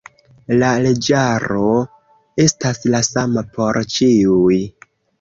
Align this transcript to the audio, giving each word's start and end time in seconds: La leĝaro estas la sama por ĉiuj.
La 0.63 0.69
leĝaro 0.85 1.61
estas 2.47 2.83
la 2.97 3.05
sama 3.13 3.47
por 3.61 3.85
ĉiuj. 3.99 4.63